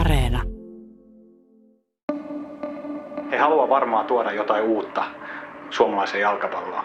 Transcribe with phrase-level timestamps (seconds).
[0.00, 0.42] Areena.
[3.30, 5.04] He haluaa varmaan tuoda jotain uutta
[5.70, 6.84] suomalaiseen jalkapalloon.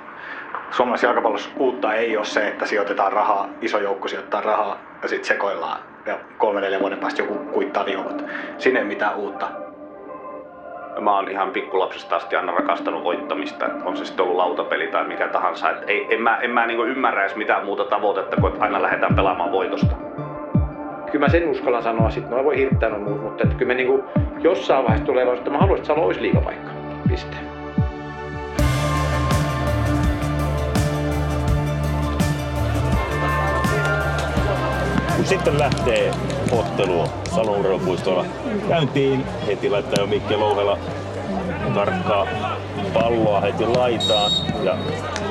[0.71, 5.27] Suomalaisessa jalkapallossa uutta ei ole se, että sijoitetaan rahaa, iso joukko sijoittaa rahaa ja sitten
[5.27, 8.23] sekoillaan ja kolme neljä vuoden päästä joku kuittaa viulut.
[8.57, 9.47] Siinä ei mitään uutta.
[10.99, 15.27] Mä oon ihan pikkulapsesta asti aina rakastanut voittamista, on se sitten ollut lautapeli tai mikä
[15.27, 15.69] tahansa.
[15.69, 18.81] Et ei, en mä, en mä niinku ymmärrä edes mitään muuta tavoitetta kuin, että aina
[18.81, 20.08] lähdetään pelaamaan voitosta.
[21.11, 24.03] Kyllä mä sen uskallan sanoa, sitten mä voi hirttää muut, mutta että kyllä me niinku
[24.39, 26.71] jossain vaiheessa tulee että mä haluaisin, että Salo olisi liigapaikka.
[27.09, 27.37] Piste.
[35.15, 36.11] Kun sitten lähtee
[36.51, 37.03] ottelu
[37.35, 38.25] Salon urheilupuistolla
[38.69, 40.77] käyntiin, heti laittaa jo Mikke Louhela
[41.75, 42.27] tarkkaa
[42.93, 44.31] palloa heti laitaan
[44.63, 44.77] ja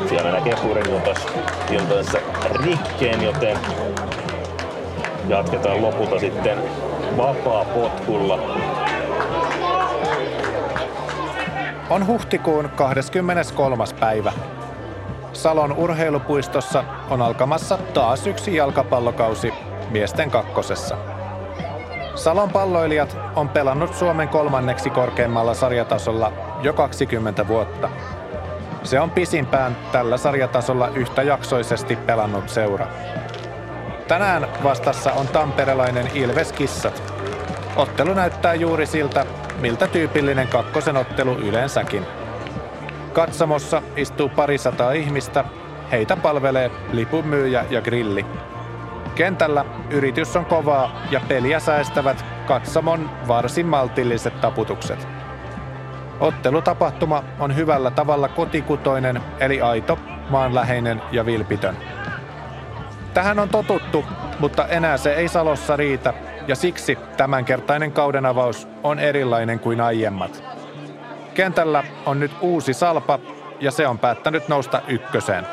[0.08, 1.26] siellä näkee Purinjotas
[1.88, 2.18] tässä
[2.64, 3.58] rikkeen, joten
[5.28, 6.58] jatketaan lopulta sitten
[7.16, 8.38] vapaa potkulla.
[11.90, 13.84] On huhtikuun 23.
[14.00, 14.32] päivä.
[15.32, 19.52] Salon urheilupuistossa on alkamassa taas yksi jalkapallokausi
[19.90, 20.96] miesten kakkosessa.
[22.14, 27.90] Salon palloilijat on pelannut Suomen kolmanneksi korkeimmalla sarjatasolla jo 20 vuotta.
[28.82, 32.86] Se on pisimpään tällä sarjatasolla yhtäjaksoisesti pelannut seura.
[34.08, 37.14] Tänään vastassa on tamperelainen Ilves Kissat.
[37.76, 39.26] Ottelu näyttää juuri siltä,
[39.60, 42.06] miltä tyypillinen kakkosen ottelu yleensäkin.
[43.12, 45.44] Katsamossa istuu parisataa ihmistä,
[45.92, 48.26] heitä palvelee lipunmyyjä ja grilli.
[49.14, 55.08] Kentällä yritys on kovaa ja peliä säästävät katsamon varsin maltilliset taputukset.
[56.20, 59.98] Ottelutapahtuma on hyvällä tavalla kotikutoinen, eli aito,
[60.30, 61.76] maanläheinen ja vilpitön.
[63.18, 64.04] Tähän on totuttu,
[64.38, 66.14] mutta enää se ei Salossa riitä,
[66.48, 70.44] ja siksi tämänkertainen kaudenavaus on erilainen kuin aiemmat.
[71.34, 73.18] Kentällä on nyt uusi salpa,
[73.60, 75.46] ja se on päättänyt nousta ykköseen.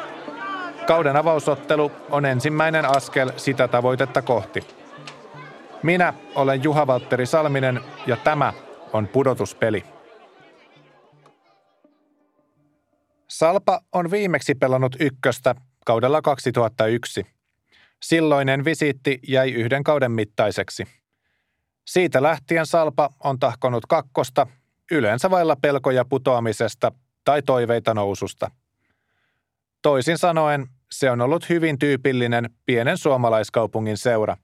[0.87, 4.67] Kauden avausottelu on ensimmäinen askel sitä tavoitetta kohti.
[5.83, 8.53] Minä olen Juha Valtteri Salminen ja tämä
[8.93, 9.83] on pudotuspeli.
[13.27, 15.55] Salpa on viimeksi pelannut ykköstä
[15.85, 17.35] kaudella 2001.
[18.03, 20.87] Silloinen visiitti jäi yhden kauden mittaiseksi.
[21.85, 24.47] Siitä lähtien Salpa on tahkonut kakkosta,
[24.91, 26.91] yleensä vailla pelkoja putoamisesta
[27.25, 28.51] tai toiveita noususta.
[29.81, 34.37] Toisin sanoen, se on ollut hyvin tyypillinen pienen suomalaiskaupungin seura.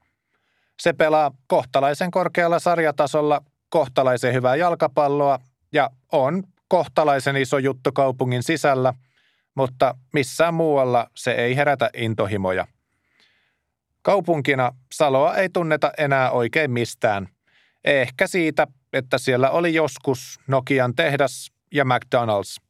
[0.80, 5.40] Se pelaa kohtalaisen korkealla sarjatasolla kohtalaisen hyvää jalkapalloa
[5.74, 8.94] ja on kohtalaisen iso juttu kaupungin sisällä,
[9.56, 12.68] mutta missään muualla se ei herätä intohimoja.
[14.02, 17.28] Kaupunkina Saloa ei tunneta enää oikein mistään.
[17.84, 22.66] Ehkä siitä, että siellä oli joskus Nokian tehdas ja McDonald's.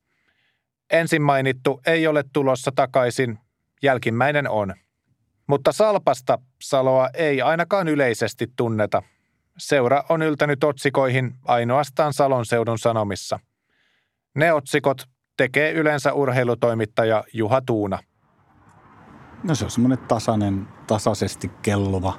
[0.91, 3.39] Ensin mainittu ei ole tulossa takaisin,
[3.83, 4.73] jälkimmäinen on.
[5.47, 9.03] Mutta Salpasta Saloa ei ainakaan yleisesti tunneta.
[9.57, 13.39] Seura on yltänyt otsikoihin ainoastaan Salon seudun sanomissa.
[14.35, 15.03] Ne otsikot
[15.37, 17.99] tekee yleensä urheilutoimittaja Juha Tuuna–
[19.43, 22.13] No se on semmoinen tasainen, tasaisesti kelluva.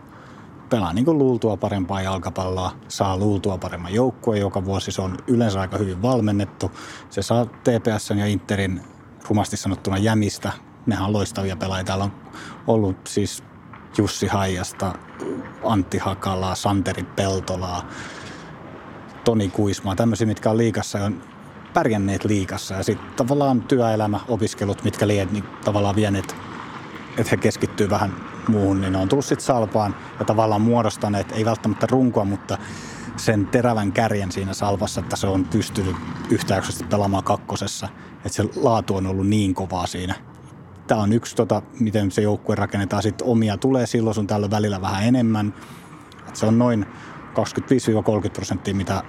[0.71, 4.93] Pelaa niin kuin luultua parempaa jalkapalloa, saa luultua paremman joukkueen joka vuosi.
[4.93, 6.71] Se on yleensä aika hyvin valmennettu.
[7.11, 8.81] Se saa TPS ja Interin
[9.29, 10.53] rumasti sanottuna jämistä.
[10.87, 11.85] Nehän on loistavia pelaajia.
[11.85, 12.13] Täällä on
[12.67, 13.43] ollut siis
[13.99, 14.93] Jussi Haijasta,
[15.65, 17.87] Antti Hakalaa, Santeri Peltolaa,
[19.25, 21.23] Toni Kuismaa, tämmöisiä, mitkä on liikassa ja on
[21.75, 22.75] pärjänneet liikassa.
[22.75, 26.37] Ja sitten tavallaan työelämä, opiskelut, mitkä liet, niin tavallaan vieneet
[27.19, 28.15] että he keskittyy vähän
[28.49, 32.59] muuhun, niin ne on tullut sitten salpaan ja tavallaan muodostaneet, ei välttämättä runkoa, mutta
[33.17, 35.97] sen terävän kärjen siinä salvassa, että se on pystynyt
[36.31, 37.89] yhtäjaksoisesti pelaamaan kakkosessa.
[38.17, 40.15] Että se laatu on ollut niin kovaa siinä.
[40.87, 43.03] Tämä on yksi, tota, miten se joukkue rakennetaan.
[43.03, 45.55] Sitten omia tulee silloin sun tällä välillä vähän enemmän.
[46.29, 46.87] Et se on noin
[48.27, 49.03] 25-30 prosenttia, mitä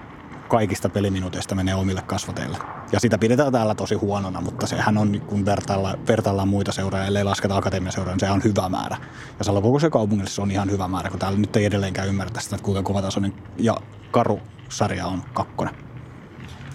[0.47, 2.57] kaikista peliminuuteista menee omille kasvateille.
[2.93, 7.23] Ja sitä pidetään täällä tosi huonona, mutta sehän on, kun vertailla, vertaillaan muita seuroja, ellei
[7.23, 8.97] lasketa akatemiaseuroja, niin se on hyvä määrä.
[9.39, 9.45] Ja
[9.79, 12.65] se kaupungille se on ihan hyvä määrä, kun täällä nyt ei edelleenkään ymmärretä sitä, että
[12.65, 13.77] kuinka kovatasoinen ja
[14.11, 15.75] karu sarja on kakkonen.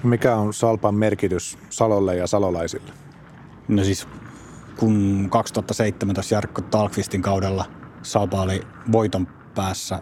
[0.03, 2.93] Mikä on Salpan merkitys Salolle ja salolaisille?
[3.69, 4.09] No siis
[4.76, 7.65] kun 2017 Jarkko Talkvistin kaudella
[8.03, 8.62] Salpa oli
[8.93, 9.99] voiton päässä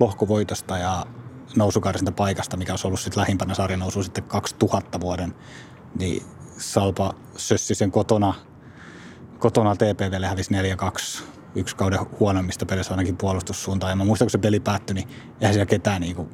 [0.00, 1.06] lohkovoitosta ja
[1.56, 5.34] nousukarsinta paikasta, mikä olisi ollut sitten lähimpänä sarjanousu sitten 2000 vuoden,
[5.98, 6.22] niin
[6.58, 8.34] Salpa sössi sen kotona,
[9.38, 11.22] kotona TPVlle hävisi 4-2
[11.54, 13.90] yksi kauden huonoimmista pelissä ainakin puolustussuuntaan.
[13.90, 15.08] Ja mä muistan, kun se peli päättyi, niin
[15.40, 16.28] eihän siellä ketään niin kuin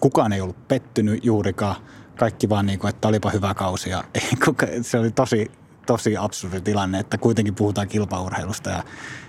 [0.00, 1.76] kukaan ei ollut pettynyt juurikaan.
[2.18, 4.04] Kaikki vaan niin kuin, että olipa hyvä kausi ja
[4.82, 5.50] se oli tosi,
[5.86, 8.84] tosi absurdi tilanne, että kuitenkin puhutaan kilpaurheilusta ja,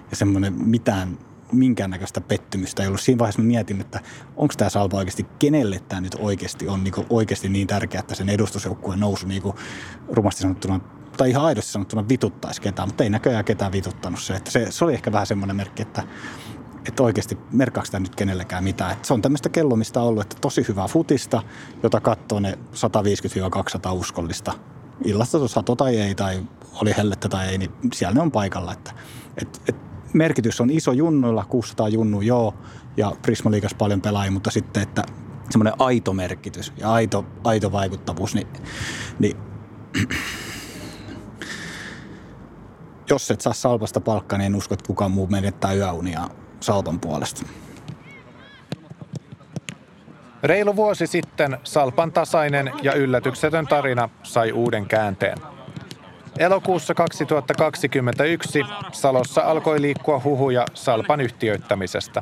[0.09, 1.17] ja semmoinen mitään
[1.53, 3.01] minkäännäköistä pettymystä ei ollut.
[3.01, 3.99] Siinä vaiheessa mä mietin, että
[4.35, 8.29] onko tämä Salpa oikeasti, kenelle tämä nyt oikeasti on niin oikeasti niin tärkeää, että sen
[8.29, 9.55] edustusjoukkueen nousu niin kuin
[10.11, 10.79] rumasti sanottuna
[11.17, 14.33] tai ihan aidosti sanottuna vituttaisi ketään, mutta ei näköjään ketään vituttanut se.
[14.33, 16.03] Että se, se oli ehkä vähän semmoinen merkki, että,
[16.87, 18.91] että oikeasti merkkaako tämä nyt kenellekään mitään.
[18.91, 21.43] Että se on tämmöistä kellomista ollut, että tosi hyvää futista,
[21.83, 22.57] jota katsoo ne
[23.89, 24.53] 150-200 uskollista
[25.05, 26.43] illasta sato tai ei, tai
[26.81, 28.73] oli hellettä tai ei, niin siellä ne on paikalla.
[28.73, 28.91] Että,
[29.37, 32.53] et, et merkitys on iso junnuilla, 600 junnu joo,
[32.97, 35.03] ja Prisma Liigas paljon pelaajia, mutta sitten, että
[35.49, 38.47] semmoinen aito merkitys ja aito, aito vaikuttavuus, niin,
[39.19, 39.37] niin
[43.09, 47.45] jos et saa Salpasta palkkaa, niin en usko, että kukaan muu menettää yöunia Salpan puolesta.
[50.43, 55.52] Reilu vuosi sitten Salpan tasainen ja yllätyksetön tarina sai uuden käänteen.
[56.37, 62.21] Elokuussa 2021 Salossa alkoi liikkua huhuja Salpan yhtiöittämisestä.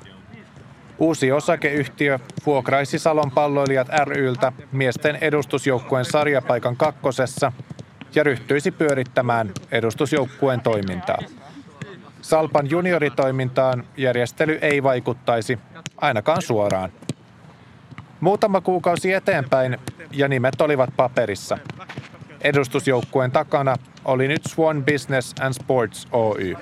[1.00, 7.52] Uusi osakeyhtiö vuokraisi Salon palloilijat ryltä miesten edustusjoukkueen sarjapaikan kakkosessa
[8.16, 11.20] ja ryhtyisi pyörittämään edustusjoukkueen toimintaa.
[12.22, 15.60] Salpan junioritoimintaan järjestely ei vaikuttaisi,
[15.98, 16.92] ainakaan suoraan.
[18.20, 19.78] Muutama kuukausi eteenpäin
[20.12, 21.58] ja nimet olivat paperissa.
[22.44, 26.56] Edustusjoukkueen takana oli nyt Swan Business and Sports Oy.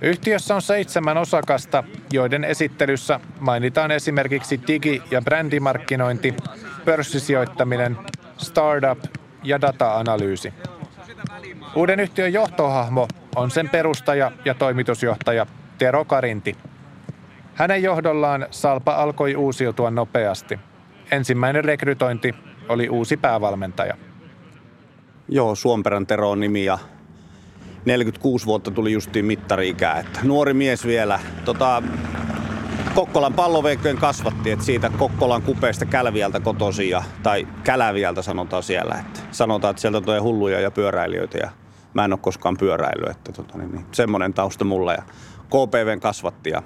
[0.00, 6.34] Yhtiössä on seitsemän osakasta, joiden esittelyssä mainitaan esimerkiksi digi- ja brändimarkkinointi,
[6.84, 7.98] pörssisijoittaminen,
[8.36, 9.04] startup
[9.42, 10.54] ja data-analyysi.
[11.74, 15.46] Uuden yhtiön johtohahmo on sen perustaja ja toimitusjohtaja
[15.78, 16.56] Tero Karinti.
[17.54, 20.58] Hänen johdollaan Salpa alkoi uusiutua nopeasti.
[21.10, 22.34] Ensimmäinen rekrytointi
[22.68, 23.96] oli uusi päävalmentaja.
[25.28, 26.78] Joo, Suomperän Tero on nimi ja
[27.84, 29.98] 46 vuotta tuli justiin mittari-ikää.
[29.98, 31.20] Että nuori mies vielä.
[31.44, 31.82] Tota,
[32.94, 38.94] Kokkolan palloveikkojen kasvatti, että siitä Kokkolan kupeesta Kälviältä kotosi ja, tai Käläviältä sanotaan siellä.
[38.94, 41.50] Että sanotaan, että sieltä tulee hulluja ja pyöräilijöitä ja
[41.94, 45.02] mä en ole koskaan pyöräily, että tota, niin, niin, semmoinen tausta mulla ja
[45.46, 46.62] KPVn kasvatti ja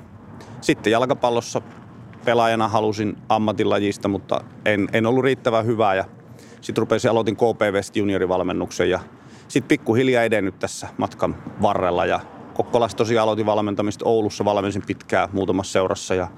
[0.61, 1.63] sitten jalkapallossa
[2.25, 6.05] pelaajana halusin ammatilajista, mutta en, en ollut riittävän hyvää ja
[6.61, 9.01] sitten rupesin, aloitin KPV juniorivalmennuksen ja
[9.49, 12.21] sitten pikkuhiljaa edennyt tässä matkan varrella ja
[12.59, 16.29] Kokkolassa tosiaan aloitin valmentamista Oulussa, valmensin pitkään muutamassa seurassa ja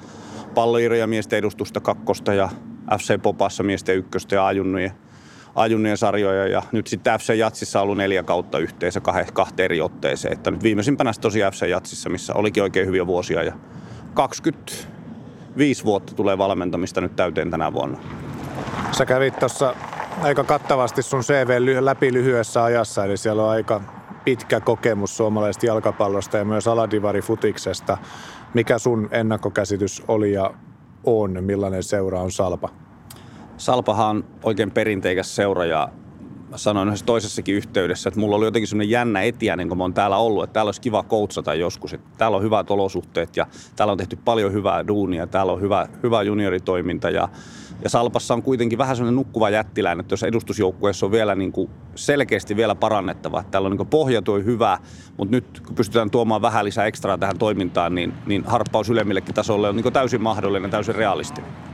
[0.54, 2.48] palloirja miesten edustusta kakkosta ja
[2.98, 4.92] FC Popassa miesten ykköstä ja ajunnujen,
[5.54, 9.00] ajunnujen sarjoja ja nyt sitten FC Jatsissa on ollut neljä kautta yhteensä
[9.32, 10.32] kahteen eri otteeseen.
[10.32, 13.52] Että nyt viimeisimpänä tosiaan FC Jatsissa, missä olikin oikein hyviä vuosia ja
[14.14, 17.98] 25 vuotta tulee valmentamista nyt täyteen tänä vuonna.
[18.92, 19.74] Sä kävit tuossa
[20.20, 21.50] aika kattavasti sun CV
[21.80, 23.80] läpi lyhyessä ajassa, eli siellä on aika
[24.24, 27.98] pitkä kokemus suomalaisesta jalkapallosta ja myös aladivari futiksesta.
[28.54, 30.54] Mikä sun ennakkokäsitys oli ja
[31.04, 32.68] on, millainen seura on Salpa?
[33.56, 35.88] Salpahan on oikein perinteikäs seura ja
[36.50, 39.84] mä sanoin yhdessä toisessakin yhteydessä, että mulla oli jotenkin semmoinen jännä etiä, niin kun mä
[39.84, 41.94] oon täällä ollut, että täällä olisi kiva koutsata joskus.
[41.94, 45.88] Että täällä on hyvät olosuhteet ja täällä on tehty paljon hyvää duunia, täällä on hyvä,
[46.02, 47.28] hyvä junioritoiminta ja
[47.82, 51.70] ja Salpassa on kuitenkin vähän sellainen nukkuva jättiläinen, että jos edustusjoukkueessa on vielä niin kuin
[51.94, 53.44] selkeästi vielä parannettava.
[53.50, 54.78] Täällä on niin pohja tuo hyvä,
[55.16, 59.68] mutta nyt kun pystytään tuomaan vähän lisää ekstraa tähän toimintaan, niin, niin harppaus ylemmillekin tasolle
[59.68, 61.69] on niin täysin mahdollinen, täysin realistinen.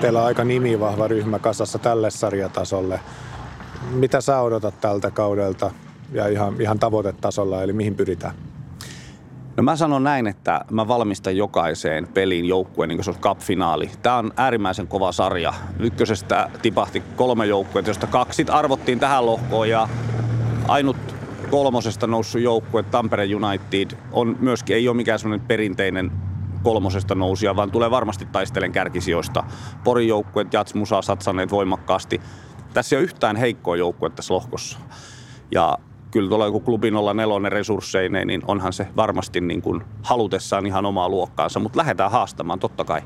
[0.00, 3.00] Teillä on aika nimivahva ryhmä kasassa tälle sarjatasolle.
[3.90, 5.70] Mitä sä odotat tältä kaudelta?
[6.12, 8.34] ja ihan, ihan tavoitetasolla, eli mihin pyritään?
[9.56, 13.90] No mä sanon näin, että mä valmistan jokaiseen peliin joukkueen, niin kuin se on cup-finaali.
[14.02, 15.54] Tämä on äärimmäisen kova sarja.
[15.78, 19.88] Ykkösestä tipahti kolme joukkuetta, josta kaksi arvottiin tähän lohkoon ja
[20.68, 20.96] ainut
[21.50, 26.10] kolmosesta noussut joukkue, Tampere United, on myöskin, ei ole mikään semmoinen perinteinen
[26.62, 29.44] kolmosesta nousia, vaan tulee varmasti taistelen kärkisijoista.
[29.84, 32.20] Porin joukkueet, Jats Musa satsaneet voimakkaasti.
[32.74, 34.78] Tässä ei ole yhtään heikkoa joukkuetta tässä lohkossa.
[35.50, 35.78] Ja
[36.10, 41.08] kyllä tuolla joku klubi 04 resursseineen, niin onhan se varmasti niin kuin halutessaan ihan omaa
[41.08, 43.02] luokkaansa, mutta lähdetään haastamaan totta kai.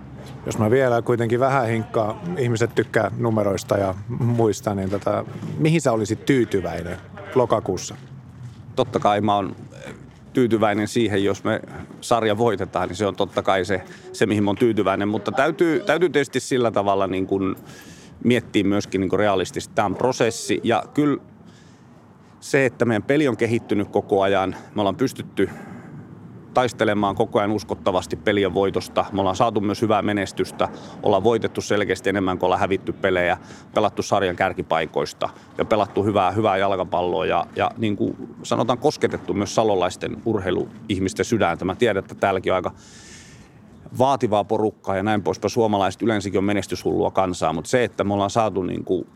[0.46, 5.24] Jos mä vielä kuitenkin vähän hinkkaa, ihmiset tykkää numeroista ja muista, niin tota,
[5.58, 6.96] mihin sä olisit tyytyväinen
[7.34, 7.94] lokakuussa?
[8.76, 9.56] Totta kai mä oon
[10.32, 11.60] tyytyväinen siihen, jos me
[12.00, 15.08] sarja voitetaan, niin se on totta kai se, se mihin mä oon tyytyväinen.
[15.08, 17.56] Mutta täytyy, täytyy tietysti sillä tavalla niin kuin
[18.24, 19.74] miettiä myöskin niin kuin realistisesti.
[19.74, 21.22] Tämä prosessi ja kyllä
[22.40, 24.56] se, että meidän peli on kehittynyt koko ajan.
[24.74, 25.50] Me ollaan pystytty
[26.54, 29.04] taistelemaan koko ajan uskottavasti pelien voitosta.
[29.12, 30.68] Me ollaan saatu myös hyvää menestystä.
[31.02, 33.36] Ollaan voitettu selkeästi enemmän kuin ollaan hävitty pelejä.
[33.74, 37.26] Pelattu sarjan kärkipaikoista ja pelattu hyvää, hyvää jalkapalloa.
[37.26, 41.64] Ja, ja niin kuin sanotaan, kosketettu myös salolaisten urheiluihmisten sydäntä.
[41.64, 42.72] Mä tiedän, että täälläkin on aika
[43.98, 45.50] vaativaa porukkaa ja näin poispäin.
[45.50, 49.06] Suomalaiset yleensäkin on menestyshullua kansaa, mutta se, että me ollaan saatu niin kuin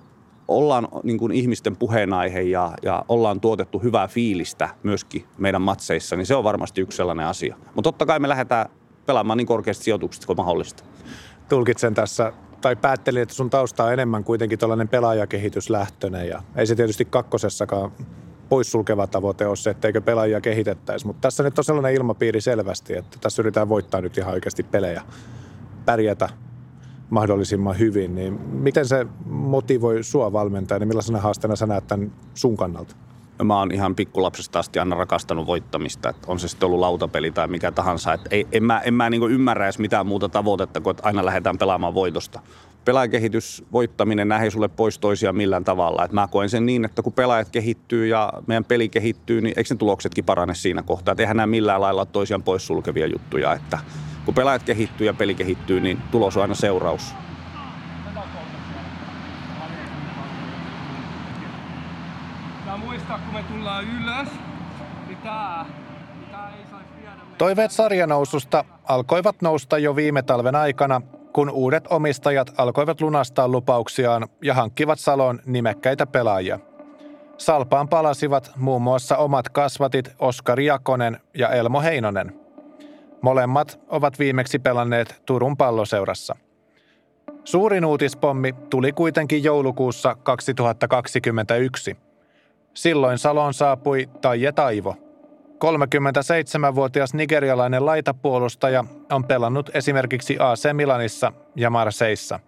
[0.49, 6.27] ollaan niin kuin ihmisten puheenaihe ja, ja ollaan tuotettu hyvää fiilistä myöskin meidän matseissa, niin
[6.27, 7.57] se on varmasti yksi sellainen asia.
[7.75, 8.67] Mutta totta kai me lähdetään
[9.07, 10.85] pelaamaan niin korkeasti sijoituksista kuin mahdollista.
[11.49, 16.75] Tulkitsen tässä, tai päättelin, että sun tausta on enemmän kuitenkin tällainen pelaajakehityslähtöinen ja ei se
[16.75, 17.93] tietysti kakkosessakaan
[18.49, 21.07] poissulkeva tavoite ole se, etteikö pelaajia kehitettäisi.
[21.07, 25.03] Mutta tässä nyt on sellainen ilmapiiri selvästi, että tässä yritetään voittaa nyt ihan oikeasti pelejä,
[25.85, 26.29] pärjätä
[27.11, 28.15] mahdollisimman hyvin.
[28.15, 32.97] Niin miten se motivoi sua valmentajana, niin millaisena haasteena sä näet tämän sun kannalta?
[33.39, 37.31] No mä oon ihan pikkulapsesta asti aina rakastanut voittamista, että on se sitten ollut lautapeli
[37.31, 38.13] tai mikä tahansa.
[38.13, 41.25] Että ei, en mä, en mä niin ymmärrä edes mitään muuta tavoitetta kuin, että aina
[41.25, 42.41] lähdetään pelaamaan voitosta.
[42.85, 46.05] Pelaajakehitys, voittaminen, nähdään sulle pois toisia millään tavalla.
[46.05, 49.75] Et mä koen sen niin, että kun pelaajat kehittyy ja meidän peli kehittyy, niin eikö
[49.75, 51.13] ne tuloksetkin parane siinä kohtaa.
[51.13, 53.53] Et eihän nämä millään lailla toisiaan pois sulkevia juttuja.
[53.53, 53.79] Että
[54.29, 57.15] kun pelaajat kehittyy ja peli kehittyy, niin tulos on aina seuraus.
[62.77, 64.29] muistaa, kun me tullaan ylös,
[65.07, 65.67] niin tää,
[66.31, 67.13] tää ei saisi viedä...
[67.39, 71.01] Toiveet sarjanoususta alkoivat nousta jo viime talven aikana,
[71.33, 76.59] kun uudet omistajat alkoivat lunastaa lupauksiaan ja hankkivat Saloon nimekkäitä pelaajia.
[77.39, 82.48] Salpaan palasivat muun muassa omat kasvatit Oskari Jakonen ja Elmo Heinonen.
[83.23, 86.37] Molemmat ovat viimeksi pelanneet Turun palloseurassa.
[87.45, 91.97] Suurin uutispommi tuli kuitenkin joulukuussa 2021.
[92.75, 94.97] Silloin Saloon saapui Taije Taivo.
[95.65, 102.41] 37-vuotias nigerialainen laitapuolustaja on pelannut esimerkiksi AC Milanissa ja Marseissa.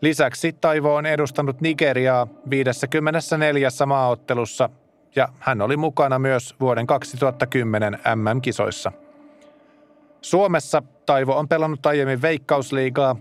[0.00, 4.70] Lisäksi Taivo on edustanut Nigeriaa 54 maaottelussa
[5.16, 8.92] ja hän oli mukana myös vuoden 2010 MM-kisoissa–
[10.24, 13.16] Suomessa Taivo on pelannut aiemmin Veikkausliigaa,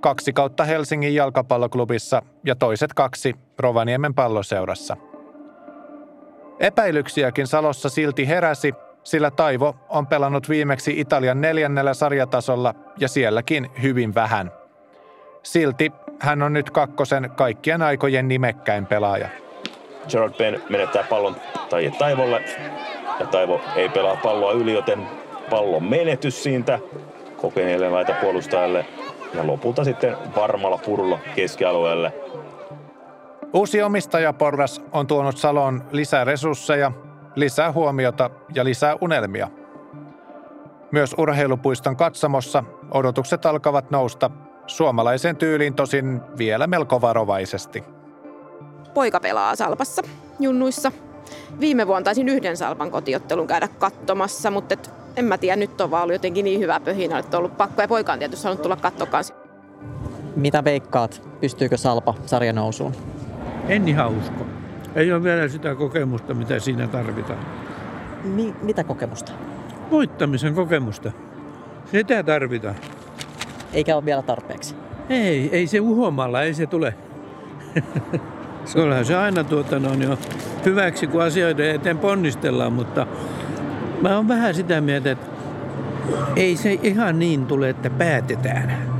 [0.00, 4.96] kaksi kautta Helsingin jalkapalloklubissa ja toiset kaksi Rovaniemen palloseurassa.
[6.60, 14.14] Epäilyksiäkin Salossa silti heräsi, sillä Taivo on pelannut viimeksi Italian neljännellä sarjatasolla ja sielläkin hyvin
[14.14, 14.50] vähän.
[15.42, 19.28] Silti hän on nyt kakkosen kaikkien aikojen nimekkäin pelaaja.
[20.08, 21.36] Gerard Ben menettää pallon
[21.68, 22.44] tai Taivolle
[23.20, 25.08] ja Taivo ei pelaa palloa yli, joten
[25.50, 26.78] pallon menetys siitä
[27.36, 28.86] kokeneelle laita puolustajalle
[29.34, 32.12] ja lopulta sitten varmalla purulla keskialueelle.
[33.52, 36.92] Uusi omistajaporras on tuonut Saloon lisää resursseja,
[37.34, 39.48] lisää huomiota ja lisää unelmia.
[40.90, 44.30] Myös urheilupuiston katsomossa odotukset alkavat nousta
[44.66, 47.84] suomalaisen tyyliin tosin vielä melko varovaisesti.
[48.94, 50.02] Poika pelaa Salpassa
[50.40, 50.92] junnuissa.
[51.60, 55.90] Viime vuonna taisin yhden Salpan kotiottelun käydä katsomassa, mutta et en mä tiedä, nyt on
[55.90, 58.62] vaan ollut jotenkin niin hyvä pöhinä, että on ollut pakko ja poika on tietysti saanut
[58.62, 59.24] tulla katsomaan.
[60.36, 62.92] Mitä veikkaat, pystyykö Salpa sarjanousuun?
[63.68, 64.46] En ihan usko.
[64.94, 67.38] Ei ole vielä sitä kokemusta, mitä siinä tarvitaan.
[68.24, 69.32] Mi- mitä kokemusta?
[69.90, 71.12] Voittamisen kokemusta.
[71.90, 72.74] Sitä tarvitaan.
[73.72, 74.74] Eikä ole vielä tarpeeksi?
[75.08, 76.94] Ei, ei se uhomalla, ei se tule.
[78.74, 80.18] Kyllähän se aina tuota, no, jo
[80.64, 83.06] hyväksi, kun asioiden eteen ponnistellaan, mutta
[84.00, 85.26] Mä oon vähän sitä mieltä, että
[86.36, 88.90] ei se ihan niin tule, että päätetään.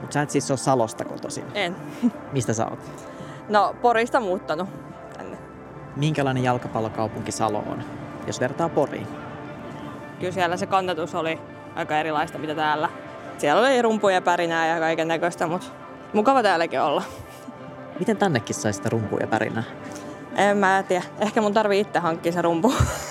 [0.00, 1.44] Mutta sä et siis ole Salosta kotoisin?
[1.54, 1.76] En.
[2.32, 2.78] Mistä sä oot?
[3.48, 4.68] No, Porista muuttanut
[5.18, 5.38] tänne.
[5.96, 7.82] Minkälainen jalkapallokaupunki Salo on,
[8.26, 9.06] jos vertaa Poriin?
[10.20, 11.38] Kyllä siellä se kannatus oli
[11.74, 12.88] aika erilaista mitä täällä.
[13.38, 15.66] Siellä oli rumpuja, pärinää ja kaiken näköistä, mutta
[16.12, 17.02] mukava täälläkin olla.
[17.98, 19.64] Miten tännekin sai sitä rumpuja pärinää?
[20.36, 21.04] En mä tiedä.
[21.18, 22.74] Ehkä mun tarvii itse hankkia se rumpu.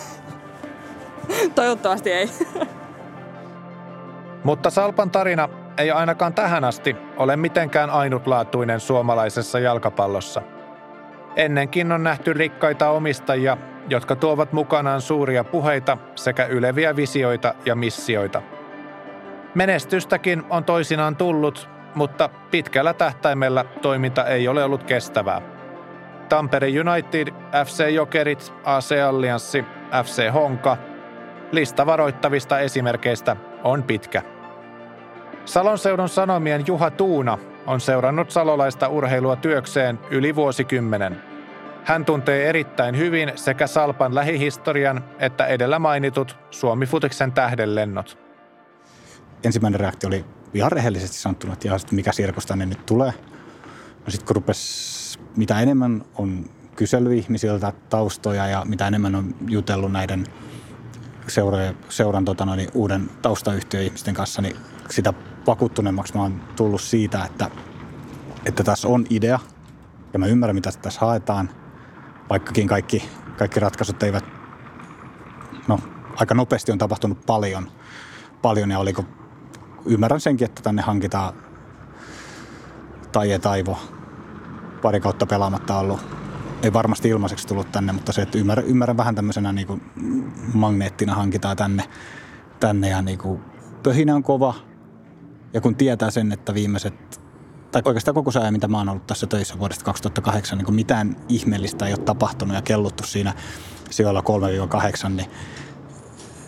[1.55, 2.29] Toivottavasti ei.
[4.43, 10.41] Mutta Salpan tarina ei ainakaan tähän asti ole mitenkään ainutlaatuinen suomalaisessa jalkapallossa.
[11.35, 13.57] Ennenkin on nähty rikkaita omistajia,
[13.89, 18.41] jotka tuovat mukanaan suuria puheita sekä yleviä visioita ja missioita.
[19.55, 25.41] Menestystäkin on toisinaan tullut, mutta pitkällä tähtäimellä toiminta ei ole ollut kestävää.
[26.29, 27.27] Tampere United,
[27.65, 29.65] FC Jokerit, AC Allianssi,
[30.03, 30.77] FC Honka–
[31.51, 34.21] Lista varoittavista esimerkkeistä on pitkä.
[35.45, 37.37] Salon seudun Sanomien Juha Tuuna
[37.67, 41.21] on seurannut salolaista urheilua työkseen yli vuosikymmenen.
[41.83, 48.17] Hän tuntee erittäin hyvin sekä Salpan lähihistorian että edellä mainitut Suomi-futiksen tähdenlennot.
[49.43, 53.13] Ensimmäinen reaktio oli ihan rehellisesti sanottuna, että ihan, mikä sirkus tänne nyt tulee.
[54.05, 59.91] No sitten kun rupesi, mitä enemmän on kysely ihmisiltä taustoja ja mitä enemmän on jutellut
[59.91, 60.23] näiden
[61.27, 64.55] seuran, seuran tota noin, uuden taustayhtiöihmisten kanssa, niin
[64.89, 65.13] sitä
[65.47, 67.51] vakuuttuneemmaksi mä oon tullut siitä, että,
[68.45, 69.39] että tässä on idea
[70.13, 71.49] ja mä ymmärrän, mitä tässä haetaan,
[72.29, 74.25] vaikkakin kaikki, kaikki ratkaisut eivät,
[75.67, 75.79] no
[76.15, 77.71] aika nopeasti on tapahtunut paljon,
[78.41, 79.05] paljon ja oliko,
[79.85, 81.33] ymmärrän senkin, että tänne hankitaan
[83.11, 83.79] Taije Taivo
[84.81, 86.18] pari kautta pelaamatta ollut
[86.63, 89.81] ei varmasti ilmaiseksi tullut tänne, mutta se, että ymmärrän, ymmärrän vähän tämmöisenä niin kuin
[90.53, 91.83] magneettina hankitaan tänne,
[92.59, 93.41] tänne ja niin kuin
[93.83, 94.55] pöhinä on kova.
[95.53, 97.21] Ja kun tietää sen, että viimeiset,
[97.71, 100.75] tai oikeastaan koko se ajan, mitä mä oon ollut tässä töissä vuodesta 2008, niin kun
[100.75, 103.33] mitään ihmeellistä ei ole tapahtunut ja kelluttu siinä
[103.89, 104.23] sijoilla
[105.07, 105.31] 3-8, niin,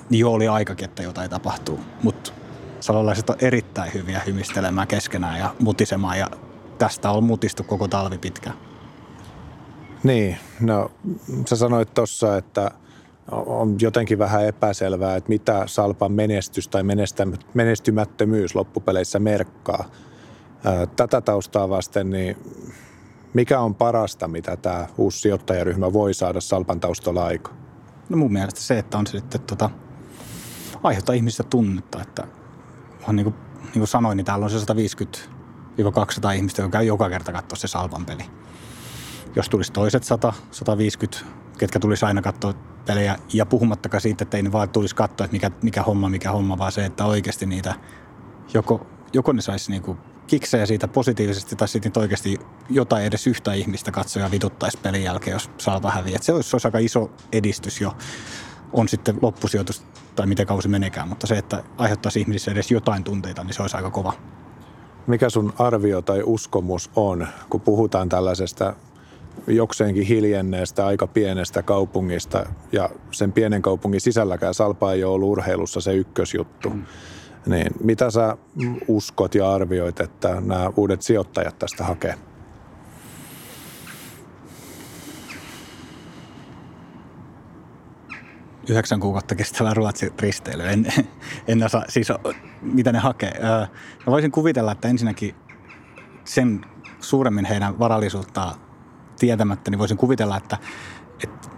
[0.10, 1.80] niin jo oli aikakin, että jotain tapahtuu.
[2.04, 2.32] Mutta
[2.80, 6.30] salolaiset on erittäin hyviä hymistelemään keskenään ja mutisemaan ja
[6.78, 8.71] tästä on mutistu koko talvi pitkään.
[10.04, 10.92] Niin, no
[11.46, 12.72] sä sanoit tuossa, että
[13.32, 16.84] on jotenkin vähän epäselvää, että mitä Salpan menestys tai
[17.54, 19.86] menestymättömyys loppupeleissä merkkaa.
[20.96, 22.38] Tätä taustaa vasten, niin
[23.34, 27.58] mikä on parasta, mitä tämä uusi sijoittajaryhmä voi saada Salpan taustalla aikaan?
[28.10, 29.70] No mun mielestä se, että on se sitten tota,
[30.84, 32.28] aiheuttaa ihmisistä tunnetta, että
[33.08, 37.10] on niin kuin, niin kuin sanoin, niin täällä on se 150-200 ihmistä, joka käy joka
[37.10, 38.24] kerta katsoa se Salpan peli
[39.36, 41.26] jos tulisi toiset 100, 150,
[41.58, 42.54] ketkä tulisi aina katsoa
[42.86, 43.18] pelejä.
[43.34, 46.58] Ja puhumattakaan siitä, että ei ne vaan tulisi katsoa, että mikä, mikä homma, mikä homma,
[46.58, 47.76] vaan se, että oikeasti niitä
[48.54, 49.98] joko, joko ne saisi niinku
[50.28, 55.50] kiksejä siitä positiivisesti tai sitten oikeasti jotain edes yhtä ihmistä katsoja vituttaisi pelin jälkeen, jos
[55.58, 56.18] saa vähän häviä.
[56.22, 57.96] Se olisi, olisi aika iso edistys jo.
[58.74, 59.84] On sitten loppusijoitus
[60.16, 63.78] tai miten kausi menekään, mutta se, että aiheuttaisi ihmisissä edes jotain tunteita, niin se olisi
[63.78, 64.14] aika kova.
[65.08, 68.74] Mikä sun arvio tai uskomus on, kun puhutaan tällaisesta
[69.48, 75.82] jokseenkin hiljenneestä, aika pienestä kaupungista ja sen pienen kaupungin sisälläkään Salpa ei ole ollut urheilussa
[75.82, 76.70] se ykkösjuttu.
[76.70, 76.86] Mm.
[77.46, 78.38] Niin mitä sä
[78.88, 82.16] uskot ja arvioit, että nämä uudet sijoittajat tästä hakee?
[88.70, 90.68] Yhdeksän kuukautta kestävä Ruotsin risteily.
[90.68, 90.94] En,
[91.48, 92.08] en osaa, siis
[92.62, 93.40] mitä ne hakee.
[94.06, 95.36] Mä voisin kuvitella, että ensinnäkin
[96.24, 96.66] sen
[97.00, 98.56] suuremmin heidän varallisuuttaan
[99.22, 100.58] tietämättä, niin voisin kuvitella, että,
[101.24, 101.50] että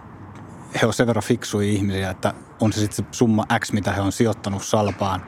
[0.80, 4.00] he ovat sen verran fiksuja ihmisiä, että on se sitten se summa X, mitä he
[4.00, 5.24] on sijoittanut salpaan,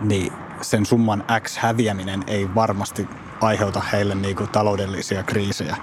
[0.00, 3.08] niin sen summan X häviäminen ei varmasti
[3.40, 5.76] aiheuta heille niin kuin taloudellisia kriisejä.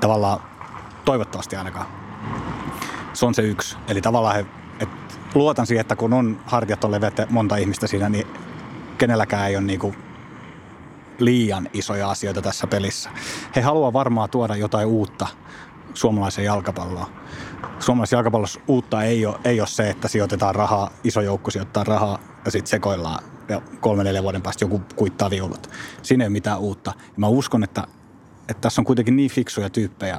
[0.00, 0.40] Tavallaan
[1.04, 1.86] toivottavasti ainakaan.
[3.12, 3.76] Se on se yksi.
[3.88, 4.46] Eli tavallaan he,
[4.80, 4.88] et
[5.34, 8.26] luotan siihen, että kun on hartiat on leveät monta ihmistä siinä, niin
[8.98, 9.96] kenelläkään ei ole niin kuin
[11.24, 13.10] liian isoja asioita tässä pelissä.
[13.56, 15.26] He haluaa varmaan tuoda jotain uutta
[15.94, 17.06] suomalaiseen jalkapalloon.
[17.78, 22.18] Suomalaisessa jalkapallossa uutta ei ole, ei ole se, että sijoitetaan rahaa, iso joukko sijoittaa rahaa
[22.44, 25.70] ja sitten sekoillaan ja kolme neljä vuoden päästä joku kuittaa viulut.
[26.02, 26.92] Siinä ei ole mitään uutta.
[26.96, 27.86] Ja mä uskon, että,
[28.48, 30.18] että tässä on kuitenkin niin fiksuja tyyppejä,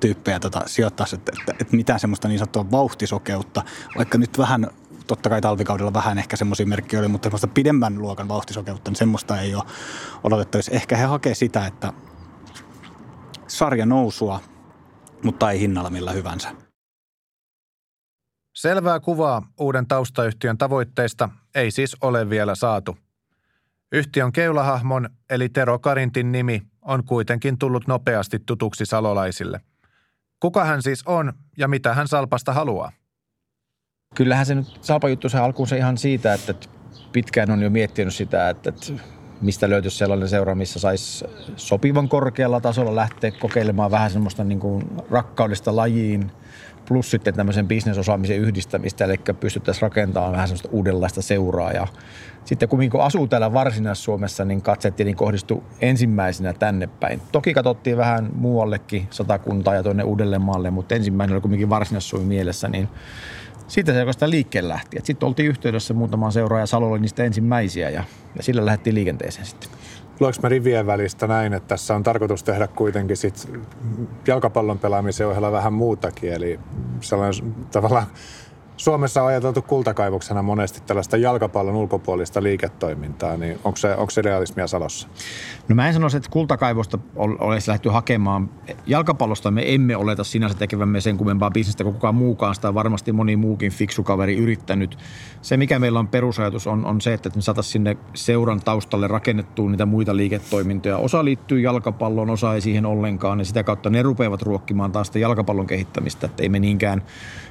[0.00, 3.62] tyyppejä tota, sijoittaa, että, että, että mitään semmoista niin sanottua vauhtisokeutta,
[3.96, 4.66] vaikka nyt vähän
[5.10, 9.40] totta kai talvikaudella vähän ehkä semmoisia merkkejä oli, mutta semmoista pidemmän luokan vauhtisokeutta, niin semmoista
[9.40, 9.64] ei ole
[10.24, 10.72] odotettavissa.
[10.72, 11.92] Ehkä he hakee sitä, että
[13.46, 14.40] sarja nousua,
[15.22, 16.54] mutta ei hinnalla millä hyvänsä.
[18.54, 22.98] Selvää kuvaa uuden taustayhtiön tavoitteista ei siis ole vielä saatu.
[23.92, 29.60] Yhtiön keulahahmon eli Tero Karintin nimi on kuitenkin tullut nopeasti tutuksi salolaisille.
[30.40, 32.92] Kuka hän siis on ja mitä hän Salpasta haluaa?
[34.14, 36.54] Kyllähän se nyt Salpa-juttu se alkuun se ihan siitä, että
[37.12, 38.72] pitkään on jo miettinyt sitä, että
[39.40, 41.24] mistä löytyisi sellainen seura, missä saisi
[41.56, 46.30] sopivan korkealla tasolla lähteä kokeilemaan vähän semmoista niin kuin rakkaudesta lajiin,
[46.88, 51.72] plus sitten tämmöisen bisnesosaamisen yhdistämistä, eli pystyttäisiin rakentamaan vähän semmoista uudenlaista seuraa.
[51.72, 51.86] Ja
[52.44, 57.22] sitten kun asuu täällä Varsinais-Suomessa, niin katseet niin kohdistui ensimmäisenä tänne päin.
[57.32, 62.88] Toki katsottiin vähän muuallekin satakuntaa ja tuonne Uudellemaalle, mutta ensimmäinen oli kuitenkin Varsinais-Suomi mielessä, niin
[63.70, 64.98] siitä se oikeastaan liikkeelle lähti.
[65.04, 68.04] Sitten oltiin yhteydessä muutamaan seuraaja Salo oli niistä ensimmäisiä ja,
[68.36, 69.70] ja sillä lähdettiin liikenteeseen sitten.
[70.20, 73.48] Luoks mä rivien välistä näin, että tässä on tarkoitus tehdä kuitenkin sit
[74.26, 76.60] jalkapallon pelaamisen ohella vähän muutakin, eli
[77.00, 78.06] sellainen tavallaan
[78.80, 84.66] Suomessa on ajateltu kultakaivoksena monesti tällaista jalkapallon ulkopuolista liiketoimintaa, niin onko se, onko se realismia
[84.66, 85.08] Salossa?
[85.68, 88.50] No mä en sanoisi, että kultakaivosta olisi lähdetty hakemaan.
[88.86, 92.54] Jalkapallosta me emme oleta sinänsä tekevämme sen kummempaa bisnestä kuin kukaan muukaan.
[92.54, 94.98] Sitä on varmasti moni muukin fiksu kaveri yrittänyt.
[95.42, 99.70] Se, mikä meillä on perusajatus, on, on se, että me saataisiin sinne seuran taustalle rakennettua
[99.70, 100.96] niitä muita liiketoimintoja.
[100.96, 103.38] Osa liittyy jalkapalloon, osa ei siihen ollenkaan.
[103.38, 106.26] Ja sitä kautta ne rupeavat ruokkimaan taas sitä jalkapallon kehittämistä.
[106.26, 107.02] Että ei me niinkään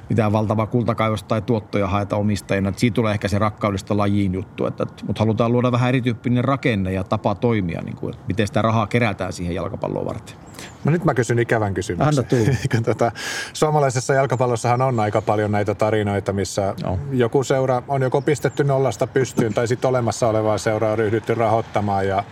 [0.08, 2.72] mitään valtavaa kultakaivosta tai tuottoja haeta omistajina.
[2.76, 7.04] Siitä tulee ehkä se rakkaudesta lajiin juttu, että, mutta halutaan luoda vähän erityyppinen rakenne ja
[7.04, 10.36] tapa toimia, niin kuin, että miten sitä rahaa kerätään siihen jalkapalloon varten.
[10.84, 12.08] No nyt mä kysyn ikävän kysymyksen.
[12.08, 13.12] Anna tota,
[13.52, 16.98] suomalaisessa jalkapallossahan on aika paljon näitä tarinoita, missä no.
[17.12, 22.24] joku seura on joko pistetty nollasta pystyyn tai sitten olemassa olevaa seuraa ryhdytty rahoittamaan ja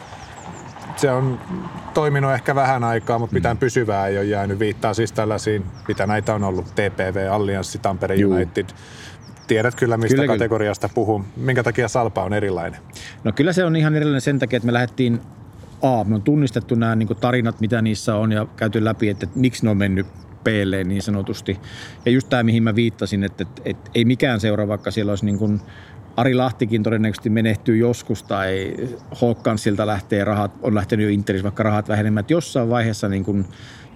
[0.99, 1.41] se on
[1.95, 3.61] toiminut ehkä vähän aikaa, mutta mitään mm.
[3.61, 4.59] pysyvää ei ole jäänyt.
[4.59, 8.33] Viittaa siis tällaisiin, mitä näitä on ollut, TPV, Allianssi, Tampere Juu.
[8.33, 8.67] United.
[9.47, 10.95] Tiedät kyllä, mistä kyllä, kategoriasta kyllä.
[10.95, 11.25] puhun.
[11.37, 12.81] Minkä takia Salpa on erilainen?
[13.25, 15.21] No kyllä se on ihan erilainen sen takia, että me lähdettiin
[15.83, 19.39] A, me on tunnistettu nämä niin tarinat, mitä niissä on ja käyty läpi, että, että
[19.39, 20.07] miksi ne on mennyt
[20.45, 21.61] peelle niin sanotusti.
[22.05, 25.25] Ja just tämä, mihin mä viittasin, että, että, että ei mikään seura, vaikka siellä olisi
[25.25, 25.61] niin kuin
[26.19, 28.75] Ari Lahtikin todennäköisesti menehtyy joskus tai
[29.21, 32.21] Hawkansilta lähtee rahat, on lähtenyt jo Interis vaikka rahat vähenemään.
[32.21, 33.45] Että jossain vaiheessa niin kun,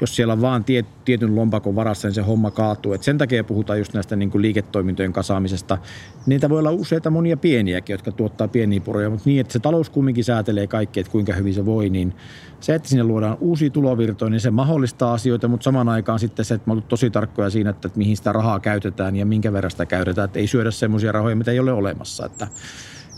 [0.01, 2.93] jos siellä on vaan tiet, tietyn lompakon varassa, niin se homma kaatuu.
[2.93, 5.79] Et sen takia puhutaan just näistä niin kuin liiketoimintojen kasaamisesta.
[6.27, 9.91] Niitä voi olla useita monia pieniäkin, jotka tuottaa pieniä puroja, mutta niin, että se talous
[9.91, 12.15] kumminkin säätelee kaikki, että kuinka hyvin se voi, niin
[12.61, 16.55] se, että sinne luodaan uusia tulovirtoja, niin se mahdollistaa asioita, mutta samaan aikaan sitten se,
[16.55, 19.87] että me tosi tarkkoja siinä, että, että mihin sitä rahaa käytetään ja minkä verran sitä
[19.87, 22.27] käytetään, että ei syödä semmoisia rahoja, mitä ei ole olemassa.
[22.27, 22.49] Että,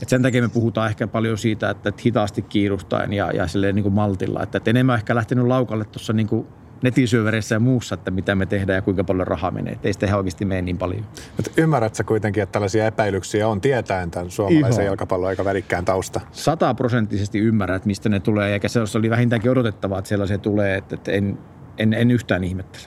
[0.03, 3.75] et sen takia me puhutaan ehkä paljon siitä, että, että hitaasti kiirustaen ja, ja silleen
[3.75, 4.43] niin kuin maltilla.
[4.43, 6.47] Että, että enemmän ehkä lähtenyt laukalle tuossa niin
[6.85, 9.79] netisyövereissä ja muussa, että mitä me tehdään ja kuinka paljon rahaa menee.
[9.85, 11.05] Ei sitä ihan oikeasti mene niin paljon.
[11.37, 14.85] Mutta ymmärrätkö kuitenkin, että tällaisia epäilyksiä on tietäen tämän suomalaisen Ihan.
[14.85, 16.21] jalkapallon aika värikkään tausta?
[16.33, 20.95] Sataprosenttisesti ymmärrät, että mistä ne tulee, eikä se oli vähintäänkin odotettavaa, että sellaisia tulee, että,
[20.95, 21.39] että en,
[21.79, 22.85] en, en yhtään ihmettele.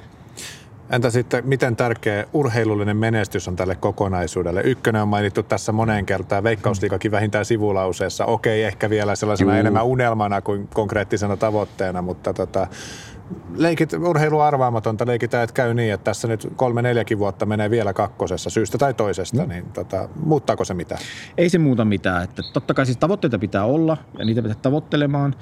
[0.89, 4.61] Entä sitten, miten tärkeä urheilullinen menestys on tälle kokonaisuudelle?
[4.61, 8.25] Ykkönen on mainittu tässä moneen kertaan, veikkausliikakin vähintään sivulauseessa.
[8.25, 9.59] Okei, ehkä vielä sellaisena Juu.
[9.59, 12.67] enemmän unelmana kuin konkreettisena tavoitteena, mutta tota,
[13.55, 17.93] leikit, urheilu arvaamatonta, leikitään, että käy niin, että tässä nyt kolme neljäkin vuotta menee vielä
[17.93, 19.49] kakkosessa syystä tai toisesta, mm.
[19.49, 21.01] niin tota, muuttaako se mitään?
[21.37, 22.23] Ei se muuta mitään.
[22.23, 25.35] Että totta kai siis tavoitteita pitää olla ja niitä pitää tavoittelemaan,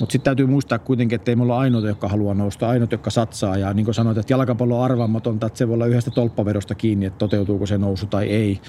[0.00, 3.56] mutta sitten täytyy muistaa kuitenkin, että ei mulla ainoita, jotka haluaa nousta, ainut, jotka satsaa.
[3.56, 7.06] Ja niin kuin sanoit, että jalkapallo on arvaamatonta, että se voi olla yhdestä tolppavedosta kiinni,
[7.06, 8.60] että toteutuuko se nousu tai ei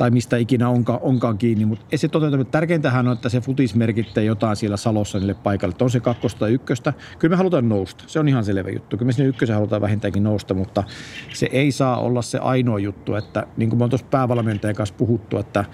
[0.00, 2.44] tai mistä ikinä onkaan, onkaan kiinni, mutta ei se toteuta.
[2.44, 6.38] Tärkeintähän on, että se futis merkittää jotain siellä Salossa niille paikalle, että on se kakkosta
[6.38, 6.92] tai ykköstä.
[7.18, 8.96] Kyllä me halutaan nousta, se on ihan selvä juttu.
[8.96, 10.84] Kyllä me sinne ykkösen halutaan vähintäänkin nousta, mutta
[11.32, 14.94] se ei saa olla se ainoa juttu, että niin kuin me on tuossa päävalmentajan kanssa
[14.98, 15.64] puhuttu, että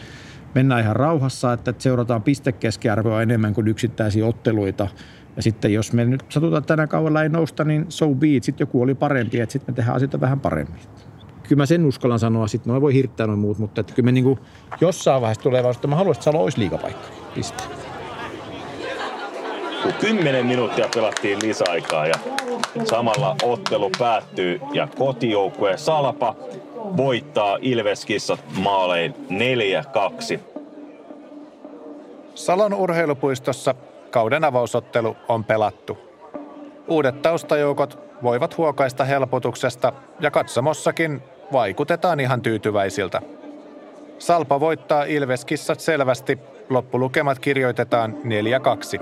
[0.54, 4.88] mennään ihan rauhassa, että seurataan pistekeskiarvoa enemmän kuin yksittäisiä otteluita.
[5.36, 8.44] Ja sitten jos me nyt satutaan tänä kaudella ei nousta, niin so be it.
[8.44, 10.80] Sitten joku oli parempi, että sitten me tehdään asioita vähän paremmin
[11.48, 14.12] kyllä mä sen uskallan sanoa, sitten noin voi hirttää noin muut, mutta että kyllä me
[14.12, 14.38] niin kuin
[14.80, 17.09] jossain vaiheessa tulee vaan, että mä haluaisin, että Salo olisi liikapaikka.
[17.35, 17.62] Piste.
[19.82, 22.14] Kun kymmenen minuuttia pelattiin lisäaikaa ja
[22.85, 26.37] samalla ottelu päättyy ja kotijoukkue Salpa
[26.96, 29.14] voittaa Ilveskissa maalein
[30.35, 30.38] 4-2.
[32.35, 33.74] Salon urheilupuistossa
[34.11, 35.98] kauden avausottelu on pelattu.
[36.88, 43.22] Uudet taustajoukot voivat huokaista helpotuksesta ja katsomossakin vaikutetaan ihan tyytyväisiltä.
[44.18, 46.38] Salpa voittaa Ilveskissat selvästi,
[46.70, 48.14] loppulukemat kirjoitetaan
[48.98, 49.00] 4-2.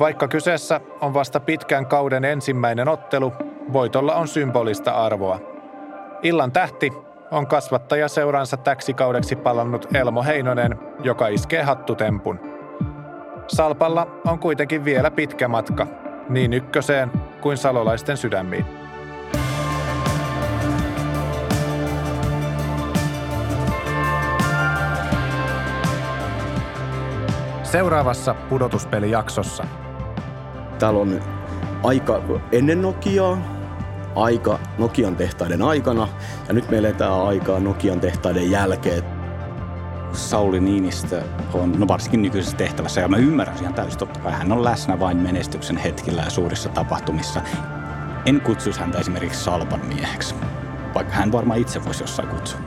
[0.00, 3.32] Vaikka kyseessä on vasta pitkän kauden ensimmäinen ottelu,
[3.72, 5.40] voitolla on symbolista arvoa.
[6.22, 6.92] Illan tähti
[7.30, 12.40] on kasvattaja seuransa täksikaudeksi palannut Elmo Heinonen, joka iskee hattutempun.
[13.48, 15.86] Salpalla on kuitenkin vielä pitkä matka,
[16.28, 18.85] niin ykköseen kuin salolaisten sydämiin.
[27.76, 29.64] Seuraavassa pudotuspelijaksossa.
[30.78, 31.20] Täällä on
[31.82, 33.38] aika ennen Nokiaa,
[34.14, 36.08] aika Nokian tehtaiden aikana
[36.48, 39.02] ja nyt me eletään aikaa Nokian tehtaiden jälkeen.
[40.12, 41.22] Sauli Niinistö
[41.54, 45.00] on, no varsinkin nykyisessä tehtävässä, ja mä ymmärrän ihan täysin, totta kai hän on läsnä
[45.00, 47.40] vain menestyksen hetkillä ja suurissa tapahtumissa.
[48.26, 50.34] En kutsuisi häntä esimerkiksi Salpan mieheksi,
[50.94, 52.60] vaikka hän varmaan itse voisi jossain kutsua.